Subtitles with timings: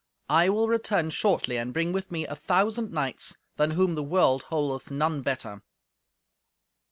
[0.31, 4.41] I will return shortly, and bring with me a thousand knights, than whom the world
[4.49, 5.61] holdeth none better."